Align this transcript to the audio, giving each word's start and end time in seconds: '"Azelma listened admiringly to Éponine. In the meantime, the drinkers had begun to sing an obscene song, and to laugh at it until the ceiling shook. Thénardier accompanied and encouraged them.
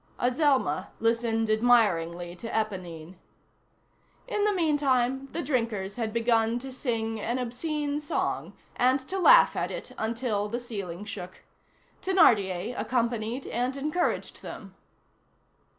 '"Azelma 0.27 0.87
listened 0.99 1.47
admiringly 1.51 2.35
to 2.37 2.49
Éponine. 2.49 3.17
In 4.27 4.45
the 4.45 4.51
meantime, 4.51 5.27
the 5.31 5.43
drinkers 5.43 5.95
had 5.95 6.11
begun 6.11 6.57
to 6.57 6.71
sing 6.73 7.19
an 7.21 7.37
obscene 7.37 8.01
song, 8.01 8.53
and 8.75 8.99
to 9.01 9.19
laugh 9.19 9.55
at 9.55 9.69
it 9.69 9.91
until 9.99 10.49
the 10.49 10.59
ceiling 10.59 11.05
shook. 11.05 11.43
Thénardier 12.01 12.73
accompanied 12.79 13.45
and 13.45 13.77
encouraged 13.77 14.41
them. 14.41 14.73